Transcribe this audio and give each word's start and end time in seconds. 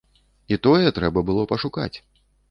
І 0.53 0.57
тое, 0.67 0.87
трэба 0.99 1.23
было 1.27 1.43
пашукаць. 1.51 1.91